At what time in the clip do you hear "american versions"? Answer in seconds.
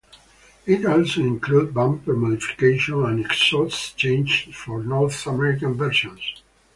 5.27-6.41